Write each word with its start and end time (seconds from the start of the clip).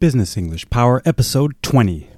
Business 0.00 0.38
English 0.38 0.70
Power, 0.70 1.02
Episode 1.04 1.54
20. 1.60 2.08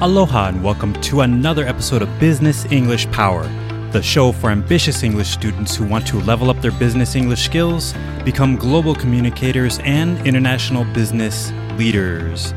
Aloha, 0.00 0.46
and 0.46 0.62
welcome 0.62 0.92
to 1.02 1.22
another 1.22 1.66
episode 1.66 2.00
of 2.00 2.20
Business 2.20 2.64
English 2.66 3.10
Power, 3.10 3.42
the 3.90 4.00
show 4.00 4.30
for 4.30 4.50
ambitious 4.50 5.02
English 5.02 5.26
students 5.26 5.74
who 5.74 5.84
want 5.84 6.06
to 6.06 6.20
level 6.20 6.48
up 6.48 6.60
their 6.60 6.70
business 6.70 7.16
English 7.16 7.44
skills, 7.44 7.92
become 8.24 8.54
global 8.54 8.94
communicators, 8.94 9.80
and 9.80 10.24
international 10.24 10.84
business 10.94 11.50
leaders. 11.76 12.54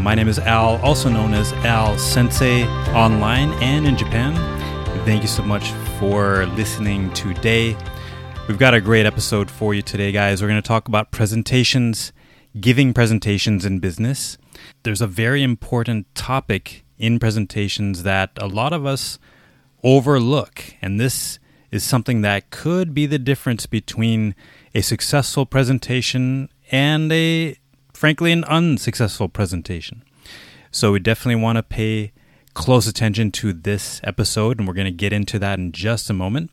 My 0.00 0.16
name 0.16 0.26
is 0.26 0.40
Al, 0.40 0.78
also 0.82 1.08
known 1.08 1.34
as 1.34 1.52
Al 1.64 1.96
Sensei, 1.98 2.64
online 2.96 3.52
and 3.62 3.86
in 3.86 3.96
Japan. 3.96 4.34
Thank 5.04 5.22
you 5.22 5.28
so 5.28 5.44
much 5.44 5.70
for 6.00 6.46
listening 6.46 7.12
today. 7.12 7.76
We've 8.48 8.58
got 8.58 8.74
a 8.74 8.80
great 8.80 9.06
episode 9.06 9.48
for 9.52 9.72
you 9.72 9.82
today, 9.82 10.10
guys. 10.10 10.42
We're 10.42 10.48
going 10.48 10.60
to 10.60 10.66
talk 10.66 10.88
about 10.88 11.12
presentations, 11.12 12.12
giving 12.60 12.92
presentations 12.92 13.64
in 13.64 13.78
business. 13.78 14.36
There's 14.82 15.00
a 15.00 15.06
very 15.06 15.44
important 15.44 16.12
topic 16.16 16.84
in 16.98 17.20
presentations 17.20 18.02
that 18.02 18.30
a 18.36 18.48
lot 18.48 18.72
of 18.72 18.84
us 18.84 19.20
overlook, 19.84 20.74
and 20.82 20.98
this 20.98 21.38
is 21.70 21.84
something 21.84 22.22
that 22.22 22.50
could 22.50 22.92
be 22.92 23.06
the 23.06 23.18
difference 23.18 23.66
between 23.66 24.34
a 24.74 24.82
successful 24.82 25.46
presentation 25.46 26.48
and 26.72 27.12
a, 27.12 27.56
frankly, 27.94 28.32
an 28.32 28.42
unsuccessful 28.44 29.28
presentation. 29.28 30.02
So 30.72 30.90
we 30.90 30.98
definitely 30.98 31.40
want 31.40 31.56
to 31.56 31.62
pay 31.62 32.10
close 32.54 32.88
attention 32.88 33.30
to 33.32 33.52
this 33.52 34.00
episode, 34.02 34.58
and 34.58 34.66
we're 34.66 34.74
going 34.74 34.84
to 34.86 34.90
get 34.90 35.12
into 35.12 35.38
that 35.38 35.60
in 35.60 35.70
just 35.70 36.10
a 36.10 36.12
moment. 36.12 36.50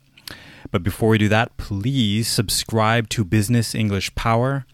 But 0.70 0.82
before 0.82 1.08
we 1.08 1.18
do 1.18 1.28
that, 1.28 1.56
please 1.56 2.28
subscribe 2.28 3.08
to 3.10 3.24
Business 3.24 3.74
English 3.74 4.14
Power 4.14 4.64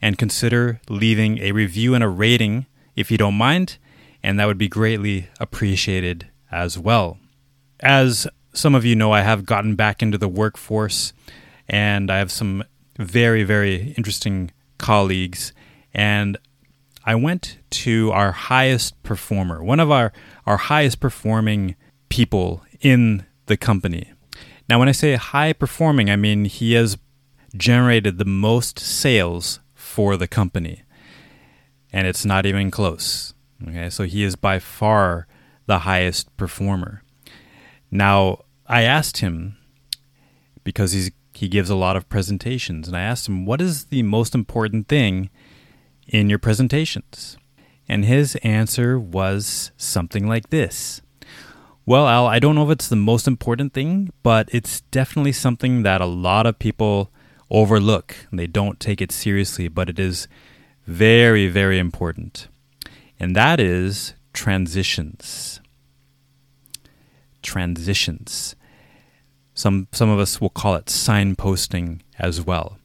and 0.00 0.16
consider 0.16 0.80
leaving 0.88 1.38
a 1.38 1.52
review 1.52 1.94
and 1.94 2.04
a 2.04 2.08
rating 2.08 2.66
if 2.96 3.10
you 3.10 3.18
don't 3.18 3.34
mind, 3.34 3.78
and 4.22 4.38
that 4.38 4.46
would 4.46 4.58
be 4.58 4.68
greatly 4.68 5.28
appreciated 5.38 6.28
as 6.50 6.78
well. 6.78 7.18
As 7.80 8.26
some 8.52 8.74
of 8.74 8.84
you 8.84 8.94
know, 8.96 9.12
I 9.12 9.22
have 9.22 9.46
gotten 9.46 9.74
back 9.74 10.02
into 10.02 10.18
the 10.18 10.28
workforce 10.28 11.12
and 11.68 12.10
I 12.10 12.18
have 12.18 12.32
some 12.32 12.64
very, 12.98 13.44
very 13.44 13.94
interesting 13.96 14.50
colleagues. 14.78 15.52
And 15.94 16.36
I 17.04 17.14
went 17.14 17.58
to 17.70 18.10
our 18.12 18.32
highest 18.32 19.00
performer, 19.02 19.62
one 19.62 19.80
of 19.80 19.90
our, 19.90 20.12
our 20.46 20.56
highest 20.56 21.00
performing 21.00 21.76
people 22.08 22.62
in 22.80 23.24
the 23.46 23.56
company. 23.56 24.12
Now, 24.70 24.78
when 24.78 24.88
I 24.88 24.92
say 24.92 25.16
high 25.16 25.52
performing, 25.52 26.08
I 26.08 26.14
mean 26.14 26.44
he 26.44 26.74
has 26.74 26.96
generated 27.56 28.18
the 28.18 28.24
most 28.24 28.78
sales 28.78 29.58
for 29.74 30.16
the 30.16 30.28
company. 30.28 30.84
And 31.92 32.06
it's 32.06 32.24
not 32.24 32.46
even 32.46 32.70
close. 32.70 33.34
Okay, 33.66 33.90
so 33.90 34.04
he 34.04 34.22
is 34.22 34.36
by 34.36 34.60
far 34.60 35.26
the 35.66 35.80
highest 35.80 36.36
performer. 36.36 37.02
Now, 37.90 38.44
I 38.68 38.82
asked 38.82 39.16
him 39.16 39.56
because 40.62 40.92
he's 40.92 41.10
he 41.34 41.48
gives 41.48 41.70
a 41.70 41.74
lot 41.74 41.96
of 41.96 42.08
presentations 42.08 42.86
and 42.86 42.96
I 42.96 43.00
asked 43.00 43.26
him 43.26 43.46
what 43.46 43.60
is 43.60 43.86
the 43.86 44.04
most 44.04 44.36
important 44.36 44.86
thing 44.86 45.30
in 46.06 46.30
your 46.30 46.38
presentations? 46.38 47.36
And 47.88 48.04
his 48.04 48.36
answer 48.44 49.00
was 49.00 49.72
something 49.76 50.28
like 50.28 50.50
this. 50.50 51.02
Well, 51.90 52.06
Al, 52.06 52.28
I 52.28 52.38
don't 52.38 52.54
know 52.54 52.62
if 52.62 52.70
it's 52.70 52.86
the 52.86 52.94
most 52.94 53.26
important 53.26 53.72
thing, 53.72 54.12
but 54.22 54.48
it's 54.52 54.82
definitely 54.92 55.32
something 55.32 55.82
that 55.82 56.00
a 56.00 56.06
lot 56.06 56.46
of 56.46 56.60
people 56.60 57.10
overlook. 57.50 58.14
They 58.32 58.46
don't 58.46 58.78
take 58.78 59.02
it 59.02 59.10
seriously, 59.10 59.66
but 59.66 59.88
it 59.88 59.98
is 59.98 60.28
very, 60.86 61.48
very 61.48 61.80
important. 61.80 62.46
And 63.18 63.34
that 63.34 63.58
is 63.58 64.14
transitions. 64.32 65.60
Transitions. 67.42 68.54
Some, 69.54 69.88
some 69.90 70.10
of 70.10 70.20
us 70.20 70.40
will 70.40 70.48
call 70.48 70.76
it 70.76 70.84
signposting 70.84 72.02
as 72.20 72.40
well. 72.40 72.78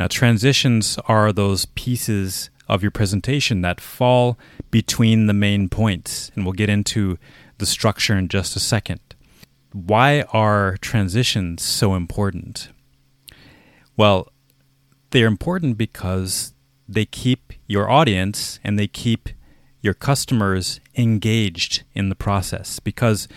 Now, 0.00 0.08
transitions 0.08 0.98
are 1.06 1.32
those 1.32 1.66
pieces 1.66 2.50
of 2.68 2.82
your 2.82 2.90
presentation 2.90 3.60
that 3.60 3.80
fall 3.80 4.36
between 4.72 5.28
the 5.28 5.32
main 5.32 5.68
points, 5.68 6.32
and 6.34 6.44
we'll 6.44 6.54
get 6.54 6.70
into 6.70 7.18
the 7.58 7.66
structure 7.66 8.16
in 8.16 8.28
just 8.28 8.56
a 8.56 8.60
second. 8.60 9.00
Why 9.72 10.22
are 10.32 10.76
transitions 10.80 11.62
so 11.62 11.94
important? 11.94 12.68
Well, 13.96 14.28
they're 15.10 15.26
important 15.26 15.78
because 15.78 16.52
they 16.88 17.04
keep 17.04 17.52
your 17.66 17.90
audience 17.90 18.58
and 18.64 18.78
they 18.78 18.86
keep 18.86 19.30
your 19.80 19.94
customers 19.94 20.80
engaged 20.96 21.82
in 21.94 22.08
the 22.08 22.14
process 22.14 22.78
because 22.78 23.28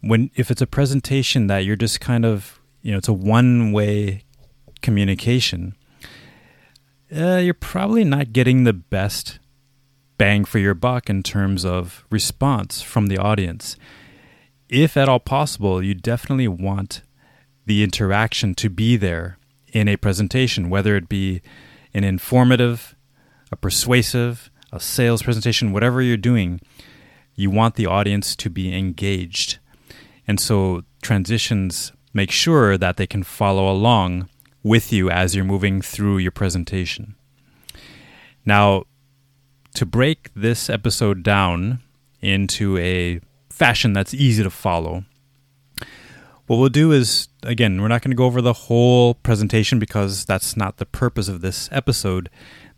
when 0.00 0.30
if 0.34 0.50
it's 0.50 0.62
a 0.62 0.66
presentation 0.66 1.48
that 1.48 1.64
you're 1.64 1.76
just 1.76 2.00
kind 2.00 2.24
of 2.24 2.60
you 2.80 2.92
know 2.92 2.98
it's 2.98 3.08
a 3.08 3.12
one 3.12 3.72
way 3.72 4.24
communication 4.82 5.74
uh, 7.14 7.36
you're 7.36 7.52
probably 7.52 8.04
not 8.04 8.32
getting 8.32 8.62
the 8.62 8.72
best 8.72 9.39
bang 10.20 10.44
for 10.44 10.58
your 10.58 10.74
buck 10.74 11.08
in 11.08 11.22
terms 11.22 11.64
of 11.64 12.04
response 12.10 12.82
from 12.82 13.06
the 13.06 13.16
audience. 13.16 13.78
If 14.68 14.98
at 14.98 15.08
all 15.08 15.18
possible, 15.18 15.82
you 15.82 15.94
definitely 15.94 16.46
want 16.46 17.00
the 17.64 17.82
interaction 17.82 18.54
to 18.56 18.68
be 18.68 18.98
there 18.98 19.38
in 19.72 19.88
a 19.88 19.96
presentation, 19.96 20.68
whether 20.68 20.94
it 20.94 21.08
be 21.08 21.40
an 21.94 22.04
informative, 22.04 22.94
a 23.50 23.56
persuasive, 23.56 24.50
a 24.70 24.78
sales 24.78 25.22
presentation, 25.22 25.72
whatever 25.72 26.02
you're 26.02 26.18
doing, 26.18 26.60
you 27.34 27.50
want 27.50 27.76
the 27.76 27.86
audience 27.86 28.36
to 28.36 28.50
be 28.50 28.76
engaged. 28.76 29.56
And 30.28 30.38
so 30.38 30.82
transitions 31.00 31.92
make 32.12 32.30
sure 32.30 32.76
that 32.76 32.98
they 32.98 33.06
can 33.06 33.22
follow 33.22 33.72
along 33.72 34.28
with 34.62 34.92
you 34.92 35.08
as 35.08 35.34
you're 35.34 35.46
moving 35.46 35.80
through 35.80 36.18
your 36.18 36.30
presentation. 36.30 37.14
Now, 38.44 38.84
to 39.74 39.86
break 39.86 40.30
this 40.34 40.68
episode 40.68 41.22
down 41.22 41.80
into 42.20 42.76
a 42.78 43.20
fashion 43.48 43.92
that's 43.92 44.14
easy 44.14 44.42
to 44.42 44.50
follow, 44.50 45.04
what 46.46 46.56
we'll 46.56 46.68
do 46.68 46.90
is, 46.90 47.28
again, 47.44 47.80
we're 47.80 47.88
not 47.88 48.02
going 48.02 48.10
to 48.10 48.16
go 48.16 48.24
over 48.24 48.42
the 48.42 48.52
whole 48.52 49.14
presentation 49.14 49.78
because 49.78 50.24
that's 50.24 50.56
not 50.56 50.78
the 50.78 50.86
purpose 50.86 51.28
of 51.28 51.42
this 51.42 51.68
episode. 51.70 52.28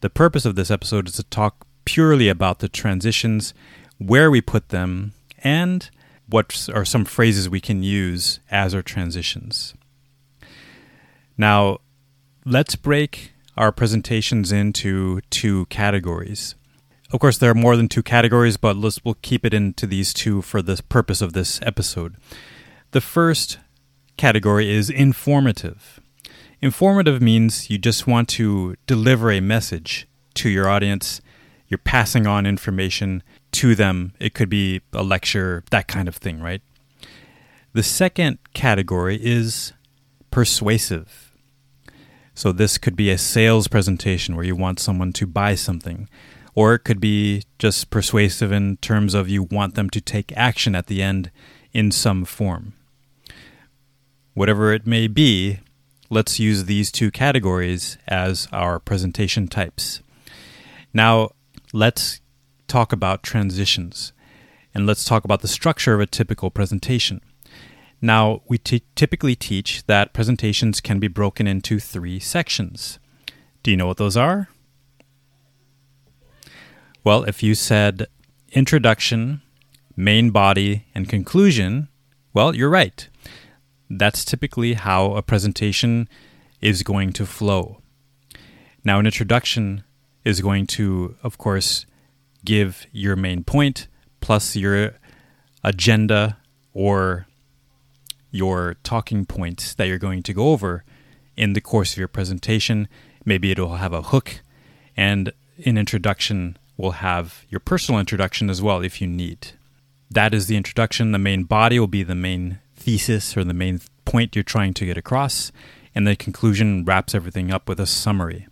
The 0.01 0.11
purpose 0.11 0.45
of 0.45 0.57
this 0.57 0.71
episode 0.71 1.09
is 1.09 1.15
to 1.15 1.23
talk 1.23 1.67
purely 1.85 2.29
about 2.29 2.59
the 2.59 2.69
transitions, 2.69 3.55
where 3.99 4.31
we 4.31 4.41
put 4.41 4.69
them, 4.69 5.15
and 5.39 5.89
what 6.29 6.69
are 6.75 6.85
some 6.85 7.05
phrases 7.05 7.49
we 7.49 7.61
can 7.61 7.83
use 7.83 8.41
as 8.51 8.75
our 8.75 8.83
transitions. 8.83 9.75
Now, 11.39 11.79
let's 12.45 12.77
break 12.77 13.33
our 13.57 13.73
presentations 13.73 14.53
into 14.53 15.21
two 15.31 15.67
categories. 15.67 16.55
Of 17.13 17.21
course, 17.21 17.37
there 17.37 17.51
are 17.51 17.55
more 17.55 17.77
than 17.77 17.89
two 17.89 18.03
categories, 18.03 18.57
but 18.57 18.75
let's 18.75 19.05
we'll 19.05 19.19
keep 19.21 19.45
it 19.45 19.53
into 19.53 19.87
these 19.87 20.15
two 20.15 20.41
for 20.41 20.63
the 20.63 20.83
purpose 20.89 21.21
of 21.21 21.35
this 21.35 21.61
episode. 21.61 22.17
The 22.93 23.03
first 23.03 23.59
category 24.17 24.71
is 24.75 24.89
informative. 24.89 26.01
Informative 26.63 27.21
means 27.21 27.69
you 27.69 27.77
just 27.77 28.07
want 28.07 28.31
to 28.31 28.77
deliver 28.87 29.31
a 29.31 29.41
message 29.41 30.09
to 30.35 30.49
your 30.49 30.71
audience. 30.71 31.21
You're 31.69 31.77
passing 31.77 32.27
on 32.27 32.47
information 32.47 33.23
to 33.53 33.75
them. 33.75 34.15
It 34.19 34.33
could 34.33 34.49
be 34.49 34.81
a 34.95 35.03
lecture, 35.03 35.65
that 35.71 35.89
kind 35.89 36.09
of 36.09 36.17
thing, 36.17 36.41
right? 36.41 36.63
The 37.75 37.83
second 37.83 38.39
category 38.55 39.19
is 39.23 39.75
persuasive. 40.31 41.35
So, 42.35 42.53
this 42.53 42.79
could 42.79 42.97
be 42.97 43.11
a 43.11 43.19
sales 43.19 43.69
presentation 43.69 44.35
where 44.35 44.47
you 44.47 44.57
want 44.57 44.81
someone 44.81 45.13
to 45.13 45.27
buy 45.27 45.55
something 45.55 46.09
or 46.55 46.75
it 46.75 46.81
could 46.81 47.01
be 47.01 47.43
just 47.59 47.91
persuasive 47.91 48.53
in 48.53 48.77
terms 48.79 49.15
of 49.15 49.29
you 49.29 49.43
want 49.43 49.75
them 49.75 49.89
to 49.91 50.01
take 50.01 50.37
action 50.37 50.75
at 50.75 50.87
the 50.87 51.03
end 51.03 51.31
in 51.73 51.91
some 51.91 52.25
form. 52.25 52.75
Whatever 54.35 54.73
it 54.73 54.87
may 54.87 55.07
be, 55.07 55.59
let's 56.11 56.39
use 56.39 56.65
these 56.65 56.93
two 56.93 57.11
categories 57.11 57.97
as 58.07 58.49
our 58.53 58.79
presentation 58.79 59.49
types. 59.49 60.01
Now, 60.93 61.31
let's 61.73 62.21
talk 62.67 62.93
about 62.93 63.23
transitions 63.23 64.13
and 64.75 64.87
let's 64.87 65.05
talk 65.05 65.25
about 65.25 65.41
the 65.41 65.49
structure 65.49 65.95
of 65.95 66.01
a 66.01 66.07
typical 66.07 66.51
presentation. 66.51 67.21
Now, 68.01 68.43
we 68.49 68.59
t- 68.59 68.83
typically 68.95 69.37
teach 69.37 69.87
that 69.87 70.13
presentations 70.13 70.81
can 70.81 70.99
be 70.99 71.09
broken 71.09 71.47
into 71.47 71.79
three 71.79 72.19
sections. 72.19 72.99
Do 73.63 73.71
you 73.71 73.77
know 73.77 73.87
what 73.87 73.99
those 73.99 74.17
are? 74.17 74.49
Well, 77.05 77.25
if 77.25 77.43
you 77.43 77.57
said 77.57 78.07
introduction, 78.53 79.43
main 79.97 80.31
body, 80.31 80.87
and 80.95 81.09
conclusion, 81.09 81.89
well, 82.33 82.55
you're 82.55 82.71
right. 82.71 83.09
That's 83.91 84.25
typically 84.25 84.75
how 84.75 85.15
a 85.15 85.23
presentation 85.23 86.09
is 86.61 86.85
going 86.85 87.13
to 87.15 87.27
flow. 87.27 87.79
Now, 88.85 89.01
an 89.01 89.07
introduction 89.07 89.83
is 90.25 90.41
going 90.41 90.69
to, 90.69 91.17
of 91.25 91.39
course, 91.39 91.87
give 92.45 92.87
your 92.93 93.17
main 93.17 93.43
point 93.43 93.89
plus 94.21 94.55
your 94.55 94.95
agenda 95.65 96.39
or 96.73 97.27
your 98.31 98.77
talking 98.85 99.27
points 99.27 99.75
that 99.75 99.89
you're 99.89 99.99
going 99.99 100.23
to 100.23 100.33
go 100.33 100.51
over 100.51 100.85
in 101.37 101.55
the 101.55 101.61
course 101.61 101.93
of 101.93 101.99
your 101.99 102.07
presentation. 102.07 102.87
Maybe 103.25 103.51
it'll 103.51 103.77
have 103.77 103.93
a 103.93 104.03
hook, 104.03 104.41
and 104.97 105.33
an 105.65 105.77
introduction 105.77 106.57
will 106.83 106.91
have 106.93 107.47
your 107.49 107.61
personal 107.61 108.01
introduction 108.01 108.51
as 108.51 108.61
well 108.61 108.83
if 108.83 109.01
you 109.01 109.07
need. 109.07 109.53
That 110.11 110.35
is 110.35 110.49
the 110.49 110.57
introduction. 110.57 111.13
The 111.13 111.19
main 111.19 111.45
body 111.45 111.79
will 111.79 111.87
be 111.87 112.03
the 112.03 112.17
main 112.17 112.59
thesis 112.75 113.37
or 113.37 113.45
the 113.45 113.55
main 113.55 113.81
point 114.05 114.35
you're 114.35 114.43
trying 114.43 114.75
to 114.75 114.85
get 114.85 114.99
across, 114.99 115.53
and 115.95 116.07
the 116.07 116.17
conclusion 116.17 116.85
wraps 116.85 117.15
everything 117.15 117.53
up 117.53 117.69
with 117.69 117.79
a 117.79 117.87
summary. 117.87 118.49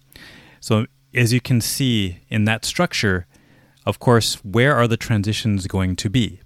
So, 0.61 0.87
as 1.13 1.33
you 1.33 1.41
can 1.41 1.61
see 1.61 2.21
in 2.29 2.45
that 2.45 2.65
structure, 2.65 3.27
of 3.85 3.99
course, 3.99 4.35
where 4.45 4.77
are 4.77 4.87
the 4.87 4.97
transitions 4.97 5.67
going 5.67 5.97
to 5.97 6.09
be? 6.09 6.41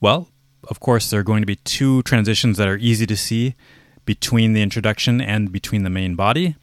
Well, 0.00 0.28
of 0.68 0.78
course, 0.78 1.10
there 1.10 1.20
are 1.20 1.24
going 1.24 1.42
to 1.42 1.46
be 1.46 1.56
two 1.56 2.02
transitions 2.02 2.56
that 2.58 2.68
are 2.68 2.76
easy 2.76 3.04
to 3.06 3.16
see 3.16 3.56
between 4.04 4.52
the 4.52 4.62
introduction 4.62 5.20
and 5.20 5.50
between 5.50 5.82
the 5.82 5.90
main 5.90 6.14
body. 6.14 6.54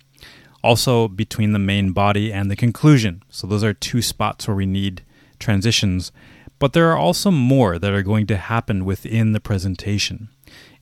Also, 0.63 1.08
between 1.08 1.54
the 1.54 1.60
main 1.60 1.92
body 1.92 2.31
and 2.31 2.52
the 2.52 2.56
conclusion. 2.56 3.24
So, 3.30 3.48
those 3.48 3.63
are 3.63 3.74
two 3.74 4.02
spots 4.02 4.48
where 4.48 4.56
we 4.56 4.66
need 4.66 5.04
transitions. 5.40 6.12
But 6.60 6.74
there 6.74 6.92
are 6.92 6.98
also 6.98 7.31
more 7.31 7.80
that 7.80 7.92
are 7.92 8.04
going 8.04 8.28
to 8.28 8.38
happen 8.38 8.86
within 8.86 9.31
the 9.31 9.40
presentation, 9.40 10.30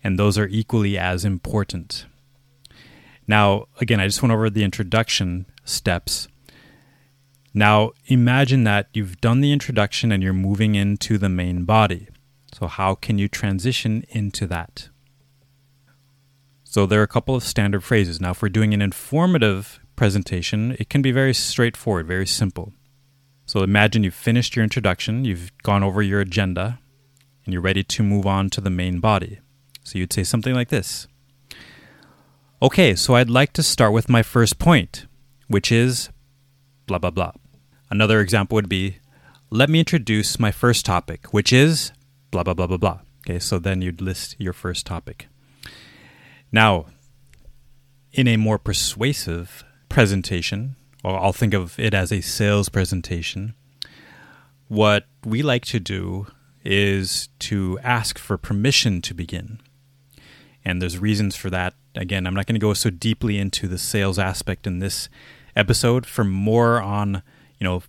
and 0.04 0.20
those 0.20 0.38
are 0.38 0.48
equally 0.48 0.98
as 0.98 1.24
important. 1.24 2.06
Now, 3.30 3.68
again, 3.80 4.02
I 4.02 4.08
just 4.08 4.22
went 4.22 4.34
over 4.34 4.50
the 4.50 4.64
introduction 4.64 5.46
steps. 5.64 6.28
Now, 7.54 7.92
imagine 8.08 8.66
that 8.66 8.90
you've 8.94 9.22
done 9.22 9.40
the 9.40 9.54
introduction 9.54 10.12
and 10.12 10.22
you're 10.22 10.34
moving 10.34 10.76
into 10.76 11.18
the 11.18 11.30
main 11.30 11.64
body. 11.64 12.10
So, 12.54 12.68
how 12.68 12.96
can 12.96 13.18
you 13.18 13.28
transition 13.28 14.04
into 14.10 14.48
that? 14.48 14.90
So, 16.72 16.86
there 16.86 17.00
are 17.00 17.04
a 17.04 17.08
couple 17.08 17.34
of 17.34 17.42
standard 17.44 17.84
phrases. 17.84 18.22
Now, 18.22 18.30
if 18.30 18.44
we're 18.44 18.50
doing 18.50 18.76
an 18.76 18.82
informative 18.82 19.80
presentation, 19.96 20.76
it 20.78 20.88
can 20.88 21.02
be 21.02 21.12
very 21.12 21.34
straightforward, 21.34 22.06
very 22.06 22.28
simple. 22.28 22.74
So, 23.48 23.64
imagine 23.64 24.04
you've 24.04 24.14
finished 24.14 24.56
your 24.56 24.62
introduction, 24.62 25.26
you've 25.26 25.52
gone 25.64 25.82
over 25.82 26.04
your 26.04 26.20
agenda, 26.20 26.80
and 27.44 27.54
you're 27.54 27.62
ready 27.64 27.84
to 27.84 28.04
move 28.04 28.28
on 28.28 28.52
to 28.52 28.62
the 28.62 28.70
main 28.70 29.00
body. 29.00 29.40
So, 29.84 29.98
you'd 29.98 30.14
say 30.14 30.24
something 30.24 30.54
like 30.54 30.70
this 30.70 31.08
Okay, 32.62 32.94
so 32.94 33.16
I'd 33.16 33.32
like 33.32 33.52
to 33.54 33.64
start 33.64 33.92
with 33.92 34.08
my 34.08 34.22
first 34.22 34.60
point, 34.60 35.08
which 35.48 35.72
is 35.72 36.12
blah, 36.86 37.00
blah, 37.00 37.10
blah. 37.10 37.32
Another 37.90 38.22
example 38.22 38.54
would 38.54 38.70
be 38.70 39.00
Let 39.50 39.72
me 39.72 39.80
introduce 39.80 40.40
my 40.40 40.52
first 40.52 40.86
topic, 40.86 41.34
which 41.34 41.52
is 41.52 41.92
blah, 42.30 42.44
blah, 42.44 42.54
blah, 42.54 42.68
blah, 42.68 42.78
blah. 42.78 43.00
Okay, 43.26 43.40
so 43.40 43.58
then 43.58 43.82
you'd 43.82 44.02
list 44.02 44.36
your 44.38 44.54
first 44.54 44.86
topic. 44.86 45.29
Now, 46.52 46.86
in 48.12 48.28
a 48.28 48.38
more 48.38 48.58
persuasive 48.58 49.64
presentation, 49.88 50.76
or 51.04 51.20
I'll 51.20 51.34
think 51.34 51.54
of 51.54 51.80
it 51.80 51.94
as 51.94 52.12
a 52.12 52.22
sales 52.22 52.70
presentation, 52.70 53.54
what 54.68 55.06
we 55.26 55.42
like 55.42 55.66
to 55.66 55.80
do 55.80 56.28
is 56.64 57.30
to 57.40 57.80
ask 57.84 58.18
for 58.18 58.38
permission 58.38 59.02
to 59.02 59.14
begin. 59.14 59.60
And 60.66 60.82
there's 60.82 60.98
reasons 60.98 61.36
for 61.36 61.50
that. 61.50 61.74
Again, 61.96 62.28
I'm 62.28 62.34
not 62.34 62.46
going 62.46 62.56
to 62.56 62.60
go 62.60 62.74
so 62.74 62.90
deeply 62.90 63.38
into 63.38 63.68
the 63.68 63.78
sales 63.78 64.20
aspect 64.20 64.68
in 64.68 64.80
this 64.80 65.10
episode. 65.56 66.06
For 66.06 66.24
more 66.24 66.82
on, 66.82 67.24
you 67.60 67.64
know, 67.64 67.84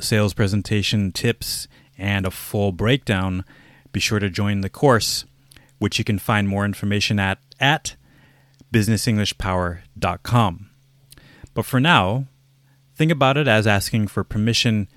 sales 0.00 0.34
presentation 0.34 1.12
tips 1.12 1.66
and 1.98 2.26
a 2.26 2.30
full 2.30 2.72
breakdown, 2.72 3.44
be 3.92 4.00
sure 4.00 4.18
to 4.18 4.30
join 4.30 4.60
the 4.60 4.70
course, 4.70 5.24
which 5.78 5.98
you 5.98 6.04
can 6.04 6.18
find 6.18 6.48
more 6.48 6.64
information 6.64 7.18
at 7.18 7.38
at 7.58 7.96
businessenglishpower.com. 8.72 10.70
But 11.54 11.64
for 11.64 11.80
now, 11.80 12.26
think 12.94 13.10
about 13.10 13.36
it 13.36 13.48
as 13.48 13.66
asking 13.66 14.06
for 14.08 14.24
permission 14.24 14.88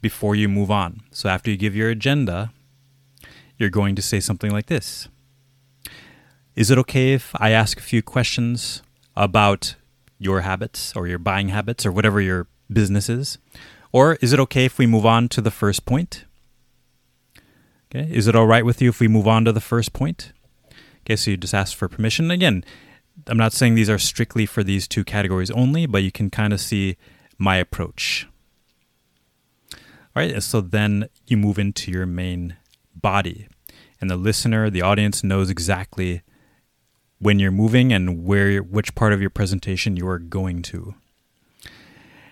before 0.00 0.34
you 0.34 0.48
move 0.48 0.70
on. 0.70 1.00
So 1.10 1.28
after 1.28 1.50
you 1.50 1.56
give 1.56 1.74
your 1.74 1.88
agenda, 1.88 2.52
you're 3.58 3.70
going 3.70 3.94
to 3.94 4.02
say 4.02 4.20
something 4.20 4.50
like 4.50 4.66
this 4.66 5.08
Is 6.54 6.70
it 6.70 6.78
okay 6.78 7.14
if 7.14 7.32
I 7.36 7.50
ask 7.50 7.78
a 7.78 7.82
few 7.82 8.02
questions 8.02 8.82
about 9.16 9.76
your 10.18 10.42
habits 10.42 10.94
or 10.94 11.06
your 11.06 11.18
buying 11.18 11.48
habits 11.48 11.86
or 11.86 11.92
whatever 11.92 12.20
your 12.20 12.46
business 12.72 13.08
is? 13.08 13.38
Or 13.92 14.16
is 14.20 14.32
it 14.32 14.40
okay 14.40 14.64
if 14.64 14.78
we 14.78 14.86
move 14.86 15.06
on 15.06 15.28
to 15.28 15.40
the 15.40 15.52
first 15.52 15.86
point? 15.86 16.24
Okay. 17.94 18.08
Is 18.12 18.26
it 18.26 18.34
all 18.34 18.46
right 18.46 18.64
with 18.64 18.82
you 18.82 18.88
if 18.88 18.98
we 18.98 19.06
move 19.06 19.28
on 19.28 19.44
to 19.44 19.52
the 19.52 19.60
first 19.60 19.92
point? 19.92 20.32
Okay, 21.02 21.16
so 21.16 21.30
you 21.30 21.36
just 21.36 21.54
ask 21.54 21.76
for 21.76 21.88
permission. 21.88 22.30
Again, 22.30 22.64
I'm 23.26 23.36
not 23.36 23.52
saying 23.52 23.74
these 23.74 23.90
are 23.90 23.98
strictly 23.98 24.46
for 24.46 24.62
these 24.62 24.88
two 24.88 25.04
categories 25.04 25.50
only, 25.50 25.86
but 25.86 26.02
you 26.02 26.12
can 26.12 26.30
kind 26.30 26.52
of 26.52 26.60
see 26.60 26.96
my 27.38 27.56
approach. 27.56 28.28
All 29.72 30.22
right, 30.22 30.42
so 30.42 30.60
then 30.60 31.08
you 31.26 31.36
move 31.36 31.58
into 31.58 31.90
your 31.90 32.06
main 32.06 32.56
body, 32.94 33.48
and 34.00 34.08
the 34.08 34.16
listener, 34.16 34.70
the 34.70 34.82
audience 34.82 35.24
knows 35.24 35.50
exactly 35.50 36.22
when 37.18 37.38
you're 37.38 37.50
moving 37.50 37.92
and 37.92 38.24
where 38.24 38.58
which 38.58 38.94
part 38.94 39.12
of 39.12 39.20
your 39.20 39.30
presentation 39.30 39.96
you 39.96 40.06
are 40.06 40.18
going 40.18 40.62
to. 40.62 40.94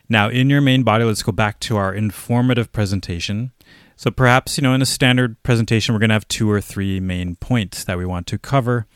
Now, 0.09 0.29
in 0.29 0.51
your 0.51 0.61
main 0.61 0.83
body, 0.83 1.05
let's 1.05 1.23
go 1.23 1.33
back 1.33 1.59
to 1.61 1.77
our 1.77 1.95
informative 1.95 2.71
presentation. 2.73 3.53
So 3.97 4.11
perhaps, 4.11 4.59
you 4.59 4.63
know, 4.63 4.75
in 4.75 4.83
a 4.83 4.87
standard 4.87 5.43
presentation, 5.43 5.95
we're 5.95 6.01
going 6.01 6.11
to 6.11 6.15
have 6.15 6.29
two 6.29 6.51
or 6.51 6.61
three 6.61 7.01
main 7.01 7.37
points 7.37 7.85
that 7.85 7.97
we 7.97 8.05
want 8.05 8.27
to 8.27 8.39
cover. 8.39 8.87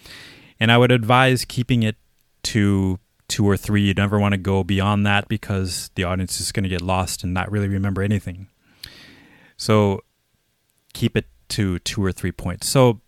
And 0.58 0.72
I 0.72 0.78
would 0.78 0.92
advise 0.92 1.44
keeping 1.44 1.82
it 1.82 1.96
to 2.44 2.98
two 3.28 3.48
or 3.48 3.56
three. 3.56 3.82
You 3.82 3.94
never 3.94 4.18
want 4.18 4.32
to 4.32 4.38
go 4.38 4.64
beyond 4.64 5.06
that 5.06 5.28
because 5.28 5.90
the 5.94 6.04
audience 6.04 6.40
is 6.40 6.52
going 6.52 6.64
to 6.64 6.68
get 6.68 6.80
lost 6.80 7.24
and 7.24 7.34
not 7.34 7.50
really 7.50 7.68
remember 7.68 8.02
anything. 8.02 8.48
So 9.56 10.02
keep 10.94 11.16
it 11.16 11.26
to 11.48 11.78
two 11.80 12.04
or 12.04 12.12
three 12.12 12.32
points. 12.32 12.68
So 12.68 13.00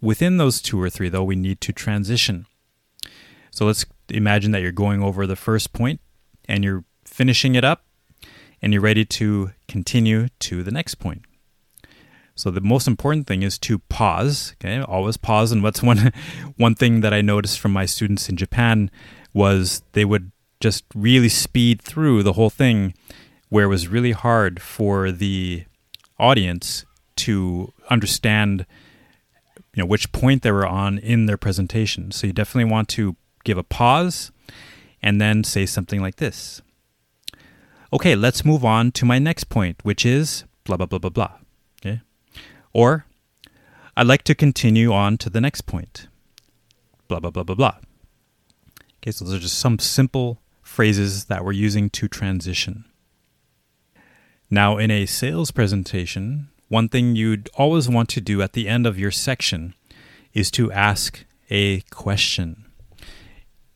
within 0.00 0.36
those 0.36 0.60
two 0.60 0.80
or 0.80 0.90
three, 0.90 1.08
though, 1.08 1.24
we 1.24 1.36
need 1.36 1.60
to 1.62 1.72
transition. 1.72 2.46
So 3.50 3.64
let's 3.66 3.86
imagine 4.08 4.52
that 4.52 4.62
you're 4.62 4.72
going 4.72 5.02
over 5.02 5.26
the 5.26 5.36
first 5.36 5.72
point 5.72 6.00
and 6.46 6.64
you're 6.64 6.84
finishing 7.04 7.54
it 7.54 7.64
up 7.64 7.84
and 8.60 8.72
you're 8.72 8.82
ready 8.82 9.04
to 9.04 9.52
continue 9.68 10.28
to 10.40 10.62
the 10.62 10.70
next 10.70 10.96
point. 10.96 11.22
So 12.36 12.50
the 12.50 12.60
most 12.60 12.86
important 12.86 13.26
thing 13.26 13.42
is 13.42 13.58
to 13.60 13.78
pause. 13.78 14.54
Okay, 14.60 14.80
always 14.80 15.16
pause. 15.16 15.50
And 15.50 15.62
what's 15.62 15.82
one 15.90 16.12
one 16.56 16.74
thing 16.74 17.00
that 17.00 17.12
I 17.12 17.22
noticed 17.22 17.58
from 17.58 17.72
my 17.72 17.86
students 17.86 18.28
in 18.28 18.36
Japan 18.36 18.90
was 19.32 19.82
they 19.92 20.04
would 20.04 20.30
just 20.60 20.84
really 20.94 21.28
speed 21.28 21.82
through 21.82 22.22
the 22.22 22.34
whole 22.34 22.50
thing, 22.50 22.94
where 23.48 23.64
it 23.64 23.68
was 23.68 23.88
really 23.88 24.12
hard 24.12 24.62
for 24.62 25.10
the 25.10 25.64
audience 26.18 26.84
to 27.16 27.72
understand, 27.90 28.66
you 29.74 29.82
know, 29.82 29.86
which 29.86 30.12
point 30.12 30.42
they 30.42 30.52
were 30.52 30.66
on 30.66 30.98
in 30.98 31.26
their 31.26 31.36
presentation. 31.36 32.10
So 32.10 32.26
you 32.26 32.32
definitely 32.32 32.70
want 32.70 32.88
to 32.90 33.16
give 33.44 33.58
a 33.58 33.62
pause 33.62 34.30
and 35.02 35.20
then 35.20 35.44
say 35.44 35.66
something 35.66 36.00
like 36.00 36.16
this. 36.16 36.60
Okay, 37.92 38.14
let's 38.14 38.44
move 38.44 38.64
on 38.64 38.92
to 38.92 39.04
my 39.04 39.18
next 39.18 39.44
point, 39.44 39.76
which 39.82 40.04
is 40.04 40.44
blah 40.64 40.76
blah 40.76 40.86
blah 40.86 40.98
blah 40.98 41.10
blah. 41.10 41.32
Or, 42.76 43.06
I'd 43.96 44.06
like 44.06 44.22
to 44.24 44.34
continue 44.34 44.92
on 44.92 45.16
to 45.16 45.30
the 45.30 45.40
next 45.40 45.62
point. 45.62 46.08
Blah, 47.08 47.20
blah, 47.20 47.30
blah, 47.30 47.42
blah, 47.42 47.54
blah. 47.54 47.76
Okay, 48.98 49.12
so 49.12 49.24
those 49.24 49.32
are 49.32 49.38
just 49.38 49.58
some 49.58 49.78
simple 49.78 50.42
phrases 50.60 51.24
that 51.24 51.42
we're 51.42 51.52
using 51.52 51.88
to 51.88 52.06
transition. 52.06 52.84
Now, 54.50 54.76
in 54.76 54.90
a 54.90 55.06
sales 55.06 55.52
presentation, 55.52 56.48
one 56.68 56.90
thing 56.90 57.16
you'd 57.16 57.48
always 57.54 57.88
want 57.88 58.10
to 58.10 58.20
do 58.20 58.42
at 58.42 58.52
the 58.52 58.68
end 58.68 58.86
of 58.86 58.98
your 58.98 59.10
section 59.10 59.72
is 60.34 60.50
to 60.50 60.70
ask 60.70 61.24
a 61.48 61.80
question. 61.88 62.66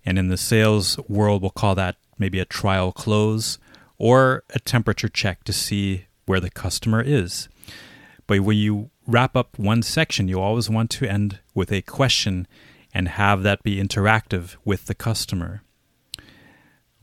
And 0.04 0.18
in 0.18 0.28
the 0.28 0.36
sales 0.36 0.98
world, 1.08 1.40
we'll 1.40 1.52
call 1.52 1.74
that 1.76 1.96
maybe 2.18 2.38
a 2.38 2.44
trial 2.44 2.92
close 2.92 3.56
or 3.96 4.44
a 4.50 4.60
temperature 4.60 5.08
check 5.08 5.42
to 5.44 5.54
see 5.54 6.04
where 6.26 6.40
the 6.40 6.50
customer 6.50 7.00
is. 7.00 7.48
But 8.30 8.42
when 8.42 8.58
you 8.58 8.90
wrap 9.08 9.34
up 9.34 9.58
one 9.58 9.82
section, 9.82 10.28
you 10.28 10.40
always 10.40 10.70
want 10.70 10.88
to 10.90 11.04
end 11.04 11.40
with 11.52 11.72
a 11.72 11.82
question 11.82 12.46
and 12.94 13.08
have 13.08 13.42
that 13.42 13.64
be 13.64 13.82
interactive 13.82 14.54
with 14.64 14.86
the 14.86 14.94
customer. 14.94 15.64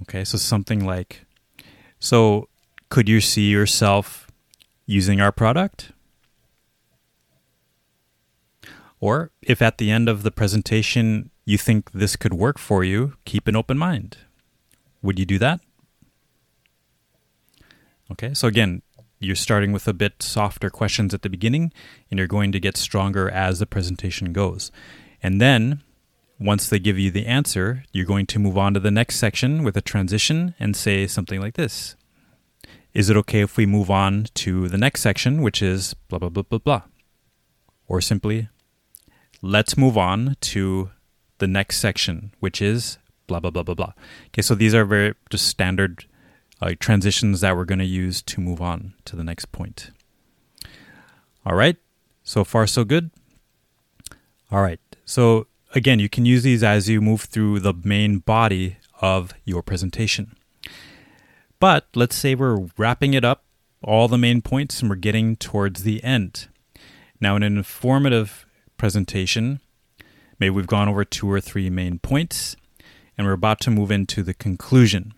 Okay, 0.03 0.23
so 0.23 0.37
something 0.37 0.85
like 0.85 1.25
So, 1.99 2.47
could 2.87 3.09
you 3.09 3.19
see 3.19 3.49
yourself 3.49 4.31
using 4.85 5.19
our 5.19 5.33
product? 5.33 5.91
Or 9.01 9.31
if 9.41 9.61
at 9.61 9.79
the 9.79 9.91
end 9.91 10.07
of 10.07 10.23
the 10.23 10.31
presentation 10.31 11.29
you 11.43 11.57
think 11.57 11.91
this 11.91 12.15
could 12.15 12.35
work 12.35 12.57
for 12.57 12.85
you, 12.85 13.17
keep 13.25 13.49
an 13.49 13.55
open 13.57 13.77
mind. 13.77 14.15
Would 15.01 15.19
you 15.19 15.25
do 15.25 15.39
that? 15.39 15.59
Okay, 18.13 18.33
so 18.33 18.47
again, 18.47 18.81
you're 19.19 19.35
starting 19.35 19.71
with 19.71 19.87
a 19.87 19.93
bit 19.93 20.21
softer 20.21 20.69
questions 20.69 21.13
at 21.13 21.21
the 21.21 21.29
beginning, 21.29 21.71
and 22.09 22.17
you're 22.17 22.27
going 22.27 22.51
to 22.51 22.59
get 22.59 22.77
stronger 22.77 23.29
as 23.29 23.59
the 23.59 23.65
presentation 23.65 24.31
goes. 24.31 24.71
And 25.23 25.41
then, 25.41 25.81
once 26.39 26.69
they 26.69 26.79
give 26.79 26.99
you 26.99 27.09
the 27.09 27.25
answer, 27.25 27.83
you're 27.91 28.05
going 28.05 28.27
to 28.27 28.39
move 28.39 28.57
on 28.57 28.73
to 28.75 28.79
the 28.79 28.91
next 28.91 29.15
section 29.15 29.63
with 29.63 29.75
a 29.75 29.81
transition 29.81 30.53
and 30.59 30.75
say 30.75 31.07
something 31.07 31.41
like 31.41 31.55
this 31.55 31.95
Is 32.93 33.09
it 33.09 33.17
okay 33.17 33.41
if 33.41 33.57
we 33.57 33.65
move 33.65 33.89
on 33.89 34.27
to 34.35 34.67
the 34.67 34.77
next 34.77 35.01
section, 35.01 35.41
which 35.41 35.61
is 35.61 35.93
blah, 35.93 36.19
blah, 36.19 36.29
blah, 36.29 36.43
blah, 36.43 36.59
blah? 36.59 36.81
Or 37.87 38.01
simply, 38.01 38.49
let's 39.41 39.77
move 39.77 39.97
on 39.97 40.35
to 40.41 40.91
the 41.39 41.47
next 41.47 41.77
section, 41.77 42.33
which 42.39 42.61
is 42.61 42.99
blah, 43.25 43.39
blah, 43.39 43.51
blah, 43.51 43.63
blah, 43.63 43.75
blah. 43.75 43.93
Okay, 44.27 44.41
so 44.41 44.53
these 44.53 44.75
are 44.75 44.85
very 44.85 45.15
just 45.29 45.47
standard 45.47 46.05
uh, 46.61 46.73
transitions 46.79 47.41
that 47.41 47.55
we're 47.55 47.65
going 47.65 47.79
to 47.79 47.85
use 47.85 48.21
to 48.23 48.41
move 48.41 48.61
on 48.61 48.93
to 49.05 49.15
the 49.15 49.23
next 49.23 49.51
point. 49.51 49.91
All 51.45 51.55
right, 51.55 51.77
so 52.23 52.43
far 52.43 52.67
so 52.67 52.83
good. 52.83 53.11
All 54.51 54.61
right, 54.61 54.79
so 55.05 55.47
again, 55.73 55.99
you 55.99 56.09
can 56.09 56.25
use 56.25 56.43
these 56.43 56.63
as 56.63 56.89
you 56.89 57.01
move 57.01 57.21
through 57.21 57.59
the 57.59 57.73
main 57.73 58.19
body 58.19 58.77
of 59.01 59.33
your 59.45 59.61
presentation. 59.61 60.35
But 61.59 61.87
let's 61.95 62.15
say 62.15 62.35
we're 62.35 62.67
wrapping 62.77 63.13
it 63.13 63.25
up, 63.25 63.43
all 63.83 64.07
the 64.07 64.17
main 64.17 64.41
points, 64.41 64.81
and 64.81 64.89
we're 64.89 64.95
getting 64.95 65.35
towards 65.35 65.83
the 65.83 66.03
end. 66.03 66.47
Now, 67.19 67.35
in 67.35 67.43
an 67.43 67.57
informative 67.57 68.45
presentation, 68.77 69.59
maybe 70.39 70.51
we've 70.51 70.67
gone 70.67 70.87
over 70.87 71.03
two 71.03 71.31
or 71.31 71.41
three 71.41 71.69
main 71.69 71.99
points, 71.99 72.55
and 73.17 73.25
we're 73.25 73.33
about 73.33 73.59
to 73.61 73.71
move 73.71 73.89
into 73.89 74.21
the 74.21 74.33
conclusion. 74.33 75.13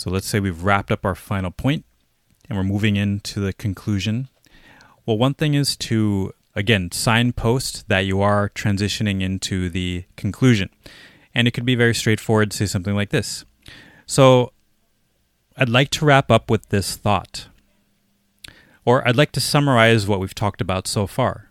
So 0.00 0.08
let's 0.08 0.26
say 0.26 0.40
we've 0.40 0.64
wrapped 0.64 0.90
up 0.90 1.04
our 1.04 1.14
final 1.14 1.50
point 1.50 1.84
and 2.48 2.56
we're 2.56 2.64
moving 2.64 2.96
into 2.96 3.38
the 3.38 3.52
conclusion. 3.52 4.30
Well, 5.04 5.18
one 5.18 5.34
thing 5.34 5.52
is 5.52 5.76
to, 5.76 6.32
again, 6.54 6.90
signpost 6.90 7.86
that 7.90 8.06
you 8.06 8.22
are 8.22 8.48
transitioning 8.48 9.20
into 9.20 9.68
the 9.68 10.04
conclusion. 10.16 10.70
And 11.34 11.46
it 11.46 11.50
could 11.50 11.66
be 11.66 11.74
very 11.74 11.94
straightforward, 11.94 12.54
say 12.54 12.64
something 12.64 12.94
like 12.94 13.10
this. 13.10 13.44
So 14.06 14.54
I'd 15.58 15.68
like 15.68 15.90
to 15.90 16.06
wrap 16.06 16.30
up 16.30 16.50
with 16.50 16.70
this 16.70 16.96
thought. 16.96 17.48
Or 18.86 19.06
I'd 19.06 19.16
like 19.16 19.32
to 19.32 19.40
summarize 19.40 20.06
what 20.06 20.18
we've 20.18 20.34
talked 20.34 20.62
about 20.62 20.88
so 20.88 21.06
far. 21.06 21.50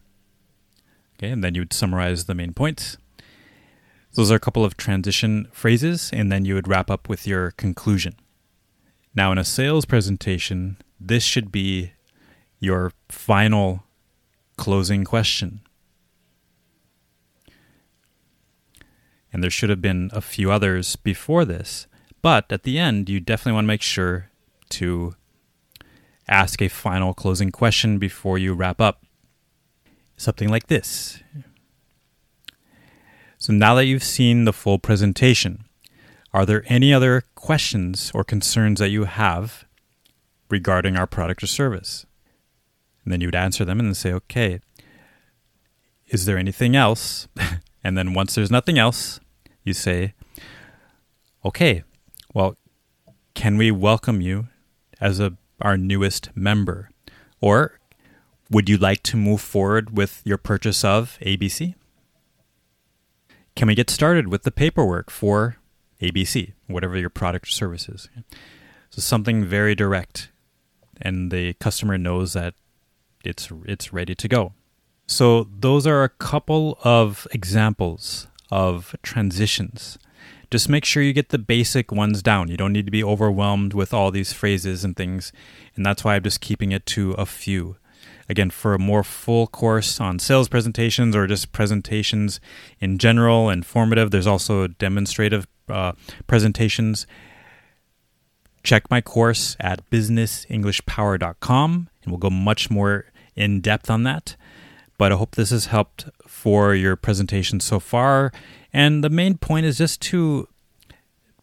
Okay, 1.19 1.29
and 1.29 1.43
then 1.43 1.53
you 1.53 1.61
would 1.61 1.71
summarize 1.71 2.25
the 2.25 2.33
main 2.33 2.53
points. 2.53 2.97
Those 4.15 4.31
are 4.31 4.35
a 4.35 4.39
couple 4.39 4.65
of 4.65 4.75
transition 4.75 5.49
phrases, 5.51 6.09
and 6.11 6.31
then 6.31 6.45
you 6.45 6.55
would 6.55 6.67
wrap 6.67 6.89
up 6.89 7.07
with 7.07 7.27
your 7.27 7.51
conclusion. 7.51 8.15
Now, 9.19 9.33
in 9.33 9.37
a 9.37 9.43
sales 9.43 9.83
presentation, 9.83 10.77
this 10.97 11.25
should 11.25 11.51
be 11.51 11.91
your 12.61 12.93
final 13.09 13.83
closing 14.55 15.03
question. 15.03 15.59
And 19.33 19.43
there 19.43 19.49
should 19.51 19.69
have 19.69 19.81
been 19.81 20.09
a 20.13 20.21
few 20.21 20.53
others 20.53 20.95
before 20.95 21.43
this, 21.43 21.85
but 22.21 22.49
at 22.49 22.63
the 22.63 22.79
end, 22.79 23.09
you 23.09 23.19
definitely 23.19 23.55
want 23.55 23.65
to 23.65 23.73
make 23.73 23.81
sure 23.81 24.29
to 24.69 25.15
ask 26.29 26.61
a 26.61 26.69
final 26.69 27.13
closing 27.13 27.51
question 27.51 27.99
before 27.99 28.37
you 28.37 28.53
wrap 28.53 28.79
up. 28.79 29.03
Something 30.15 30.47
like 30.47 30.67
this. 30.67 31.21
So 33.37 33.51
now 33.51 33.75
that 33.75 33.83
you've 33.83 34.01
seen 34.01 34.45
the 34.45 34.53
full 34.53 34.79
presentation, 34.79 35.65
are 36.33 36.45
there 36.45 36.63
any 36.67 36.93
other 36.93 37.23
questions 37.35 38.11
or 38.13 38.23
concerns 38.23 38.79
that 38.79 38.89
you 38.89 39.05
have 39.05 39.65
regarding 40.49 40.95
our 40.95 41.07
product 41.07 41.43
or 41.43 41.47
service? 41.47 42.05
And 43.03 43.11
then 43.11 43.21
you 43.21 43.27
would 43.27 43.35
answer 43.35 43.65
them 43.65 43.79
and 43.79 43.89
then 43.89 43.95
say, 43.95 44.13
okay, 44.13 44.59
is 46.07 46.25
there 46.25 46.37
anything 46.37 46.75
else? 46.75 47.27
and 47.83 47.97
then 47.97 48.13
once 48.13 48.35
there's 48.35 48.51
nothing 48.51 48.77
else, 48.77 49.19
you 49.63 49.73
say, 49.73 50.13
okay, 51.43 51.83
well, 52.33 52.55
can 53.33 53.57
we 53.57 53.71
welcome 53.71 54.21
you 54.21 54.47
as 54.99 55.19
a, 55.19 55.37
our 55.61 55.77
newest 55.77 56.29
member? 56.35 56.89
Or 57.41 57.79
would 58.51 58.67
you 58.67 58.77
like 58.77 59.03
to 59.03 59.17
move 59.17 59.41
forward 59.41 59.95
with 59.95 60.21
your 60.25 60.37
purchase 60.37 60.83
of 60.83 61.17
ABC? 61.21 61.75
Can 63.55 63.67
we 63.67 63.75
get 63.75 63.89
started 63.89 64.27
with 64.27 64.43
the 64.43 64.51
paperwork 64.51 65.09
for 65.09 65.58
ABC, 66.01 66.53
whatever 66.67 66.97
your 66.97 67.09
product 67.09 67.47
or 67.47 67.51
service 67.51 67.89
is. 67.89 68.09
So 68.89 69.01
something 69.01 69.45
very 69.45 69.75
direct, 69.75 70.31
and 71.01 71.31
the 71.31 71.53
customer 71.53 71.97
knows 71.97 72.33
that 72.33 72.53
it's 73.23 73.49
it's 73.65 73.93
ready 73.93 74.15
to 74.15 74.27
go. 74.27 74.53
So 75.07 75.47
those 75.59 75.85
are 75.87 76.03
a 76.03 76.09
couple 76.09 76.77
of 76.83 77.27
examples 77.31 78.27
of 78.51 78.95
transitions. 79.03 79.97
Just 80.51 80.69
make 80.69 80.85
sure 80.85 81.03
you 81.03 81.13
get 81.13 81.29
the 81.29 81.37
basic 81.37 81.91
ones 81.91 82.23
down. 82.23 82.49
You 82.49 82.57
don't 82.57 82.73
need 82.73 82.85
to 82.85 82.91
be 82.91 83.03
overwhelmed 83.03 83.73
with 83.73 83.93
all 83.93 84.09
these 84.09 84.33
phrases 84.33 84.83
and 84.83 84.95
things, 84.95 85.31
and 85.75 85.85
that's 85.85 86.03
why 86.03 86.15
I'm 86.15 86.23
just 86.23 86.41
keeping 86.41 86.71
it 86.71 86.85
to 86.87 87.11
a 87.13 87.25
few. 87.25 87.75
Again, 88.27 88.49
for 88.49 88.73
a 88.73 88.79
more 88.79 89.03
full 89.03 89.47
course 89.47 89.99
on 89.99 90.19
sales 90.19 90.47
presentations 90.47 91.15
or 91.15 91.27
just 91.27 91.51
presentations 91.51 92.39
in 92.79 92.97
general, 92.97 93.49
informative, 93.49 94.11
there's 94.11 94.27
also 94.27 94.67
demonstrative 94.67 95.47
uh, 95.69 95.93
presentations. 96.27 97.07
Check 98.63 98.89
my 98.89 99.01
course 99.01 99.55
at 99.59 99.89
businessenglishpower.com 99.89 101.89
and 102.03 102.11
we'll 102.11 102.19
go 102.19 102.29
much 102.29 102.69
more 102.69 103.05
in 103.35 103.61
depth 103.61 103.89
on 103.89 104.03
that. 104.03 104.35
But 104.97 105.13
I 105.13 105.15
hope 105.15 105.35
this 105.35 105.51
has 105.51 105.67
helped 105.67 106.09
for 106.27 106.75
your 106.75 106.95
presentation 106.95 107.59
so 107.59 107.79
far. 107.79 108.31
And 108.73 109.03
the 109.03 109.09
main 109.09 109.37
point 109.37 109.65
is 109.65 109.77
just 109.77 110.01
to 110.01 110.47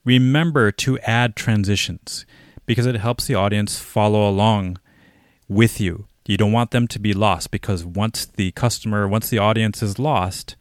remember 0.04 0.70
to 0.70 0.98
add 1.00 1.36
transitions 1.36 2.26
because 2.66 2.86
it 2.86 2.96
helps 2.96 3.26
the 3.26 3.34
audience 3.34 3.78
follow 3.78 4.28
along 4.28 4.78
with 5.48 5.80
you. 5.80 6.06
You 6.26 6.36
don't 6.36 6.52
want 6.52 6.72
them 6.72 6.88
to 6.88 6.98
be 6.98 7.14
lost 7.14 7.50
because 7.50 7.84
once 7.84 8.26
the 8.26 8.50
customer, 8.52 9.06
once 9.06 9.30
the 9.30 9.38
audience 9.38 9.82
is 9.82 9.98
lost, 9.98 10.56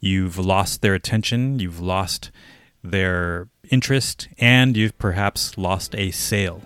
you've 0.00 0.38
lost 0.38 0.82
their 0.82 0.94
attention, 0.94 1.60
you've 1.60 1.80
lost 1.80 2.30
their 2.82 3.48
interest, 3.70 4.28
and 4.38 4.76
you've 4.76 4.98
perhaps 4.98 5.58
lost 5.58 5.94
a 5.94 6.10
sale. 6.10 6.62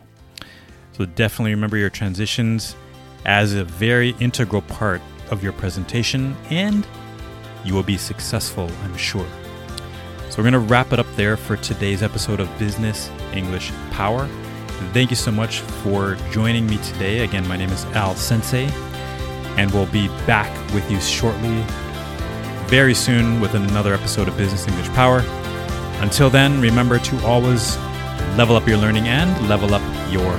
So 0.92 1.07
definitely 1.07 1.52
remember 1.52 1.76
your 1.76 1.90
transitions 1.90 2.76
as 3.25 3.54
a 3.54 3.64
very 3.64 4.11
integral 4.21 4.62
part 4.62 5.00
of 5.31 5.42
your 5.42 5.52
presentation, 5.52 6.37
and 6.50 6.87
you 7.64 7.75
will 7.75 7.83
be 7.83 7.97
successful, 7.97 8.71
I'm 8.85 8.97
sure. 8.97 9.26
So 10.28 10.38
we're 10.38 10.50
going 10.50 10.52
to 10.52 10.59
wrap 10.71 10.92
it 10.92 10.99
up 10.99 11.07
there 11.16 11.37
for 11.37 11.57
today's 11.57 12.02
episode 12.02 12.40
of 12.40 12.59
Business 12.59 13.11
English 13.33 13.71
Power. 13.90 14.28
Thank 14.92 15.11
you 15.11 15.16
so 15.16 15.31
much 15.31 15.61
for 15.61 16.16
joining 16.31 16.66
me 16.66 16.78
today. 16.78 17.21
Again, 17.21 17.47
my 17.47 17.57
name 17.57 17.71
is 17.71 17.85
Al 17.95 18.14
Sensei, 18.16 18.69
and 19.57 19.71
we'll 19.71 19.87
be 19.87 20.09
back 20.26 20.50
with 20.75 20.90
you 20.90 21.00
shortly, 21.00 21.62
very 22.66 22.95
soon, 22.95 23.40
with 23.40 23.54
another 23.54 23.95
episode 23.95 24.26
of 24.26 24.37
Business 24.37 24.66
English 24.66 24.88
Power. 24.88 25.23
Until 26.02 26.28
then, 26.28 26.61
remember 26.61 26.99
to 26.99 27.25
always 27.25 27.76
level 28.37 28.56
up 28.56 28.66
your 28.66 28.76
learning 28.76 29.06
and 29.06 29.49
level 29.49 29.73
up 29.73 29.82
your 30.11 30.32